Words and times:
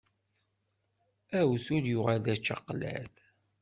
Awtul 1.39 1.85
yuɣal 1.91 2.19
d 2.25 2.27
ačaqlal. 2.33 3.09